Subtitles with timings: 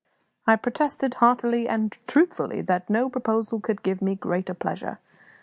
[0.47, 4.97] I protested, heartily and truthfully, that no proposal could give me greater pleasure.